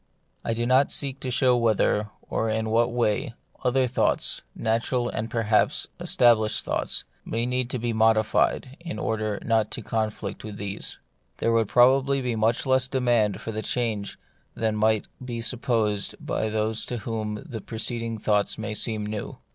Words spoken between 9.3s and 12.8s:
not to conflict with these. There would probably be much